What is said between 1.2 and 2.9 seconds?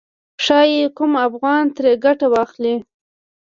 افغان ترې ګټه واخلي.